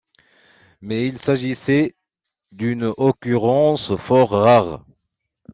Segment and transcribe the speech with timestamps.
[0.81, 1.93] Mais il s'agissait
[2.51, 4.83] d'une occurrence fort rare.